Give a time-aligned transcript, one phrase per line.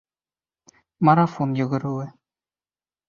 [1.05, 2.07] Марафон йүгереүе